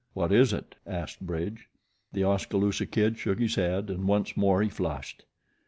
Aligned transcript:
"What 0.15 0.31
is 0.31 0.51
it?" 0.51 0.73
asked 0.87 1.21
Bridge. 1.21 1.69
The 2.11 2.23
Oskaloosa 2.23 2.87
Kid 2.87 3.19
shook 3.19 3.37
his 3.37 3.53
head, 3.53 3.91
and 3.91 4.07
once 4.07 4.35
more 4.35 4.63
he 4.63 4.67
flushed. 4.69 5.25